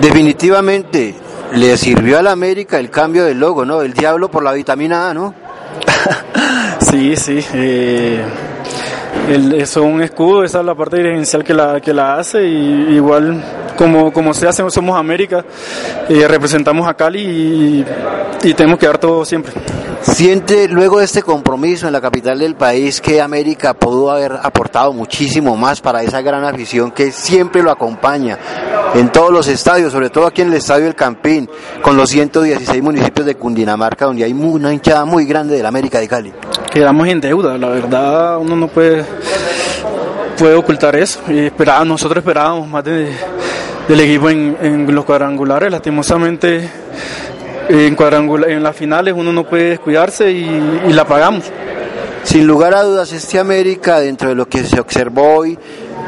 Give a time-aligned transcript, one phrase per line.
[0.00, 1.14] Definitivamente
[1.54, 3.82] le sirvió a la América el cambio del logo, ¿no?
[3.82, 5.34] El diablo por la vitamina A, ¿no?
[6.80, 7.44] sí, sí.
[7.54, 8.24] Eh,
[9.28, 12.94] eso es un escudo, esa es la parte dirigencial que la, que la hace y
[12.94, 13.42] igual
[13.76, 15.44] como, como se hace, somos América,
[16.08, 17.84] eh, representamos a Cali y,
[18.44, 19.52] y tenemos que dar todo siempre.
[20.02, 24.92] ¿Siente luego de este compromiso en la capital del país que América pudo haber aportado
[24.92, 28.38] muchísimo más para esa gran afición que siempre lo acompaña
[28.94, 31.48] en todos los estadios, sobre todo aquí en el Estadio del Campín,
[31.82, 35.98] con los 116 municipios de Cundinamarca, donde hay una hinchada muy grande de la América
[35.98, 36.32] de Cali?
[36.72, 39.04] Quedamos en deuda, la verdad uno no puede,
[40.38, 41.20] puede ocultar eso.
[41.28, 41.50] Y
[41.84, 43.10] nosotros esperábamos más de,
[43.88, 46.70] del equipo en los cuadrangulares, lastimosamente
[47.68, 47.96] en,
[48.48, 51.44] en las finales uno no puede descuidarse y, la pagamos.
[52.22, 55.58] Sin lugar a dudas, este América, dentro de lo que se observó hoy,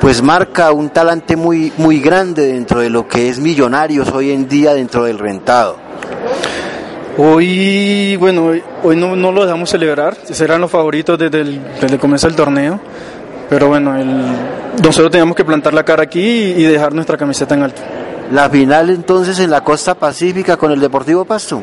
[0.00, 4.48] pues marca un talante muy, muy grande dentro de lo que es Millonarios hoy en
[4.48, 5.76] día dentro del rentado.
[7.16, 12.00] Hoy, bueno, hoy, no, no, lo dejamos celebrar, serán los favoritos desde el, desde el
[12.00, 12.80] comienzo del torneo,
[13.50, 14.06] pero bueno, el,
[14.82, 17.82] nosotros teníamos que plantar la cara aquí y dejar nuestra camiseta en alto.
[18.32, 21.62] La final entonces en la costa pacífica con el Deportivo Pasto.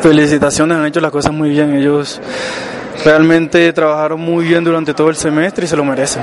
[0.00, 1.74] Felicitaciones, han hecho las cosas muy bien.
[1.74, 2.20] Ellos
[3.04, 6.22] realmente trabajaron muy bien durante todo el semestre y se lo merecen.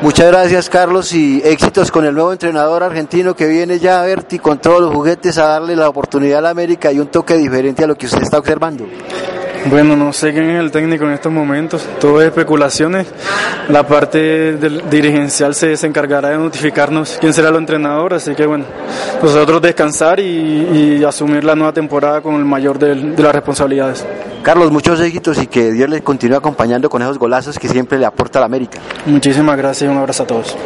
[0.00, 4.38] Muchas gracias Carlos y éxitos con el nuevo entrenador argentino que viene ya a Berti
[4.38, 7.82] con todos los juguetes a darle la oportunidad a la América y un toque diferente
[7.82, 8.86] a lo que usted está observando.
[9.66, 13.06] Bueno, no sé quién es el técnico en estos momentos, todo es especulaciones.
[13.68, 18.64] La parte del dirigencial se, encargará de notificarnos quién será el entrenador, así que bueno,
[19.22, 24.04] nosotros descansar y, asumir la nueva temporada con el mayor de, de las responsabilidades.
[24.42, 28.06] Carlos, muchos éxitos y que Dios les continúe acompañando con esos golazos que siempre le
[28.06, 28.78] aporta a la América.
[29.06, 30.56] Muchísimas gracias y un abrazo a todos.